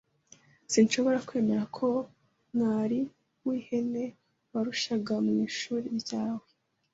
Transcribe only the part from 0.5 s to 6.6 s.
Sinshobora kwemera ko mwari w'ihene barushaga mu ishuri ryawe.